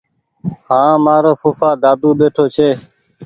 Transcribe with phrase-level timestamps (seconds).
[0.67, 2.69] هآنٚ مآرو ڦوڦآ دادو ٻيٺو ڇي